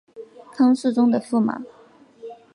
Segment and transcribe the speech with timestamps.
[0.55, 1.61] 唐肃宗的驸马。